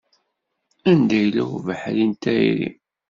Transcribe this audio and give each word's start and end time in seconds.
Anda 0.89 1.15
yella 1.21 1.43
ubeḥri 1.57 2.05
n 2.09 2.13
tayri. 2.21 2.69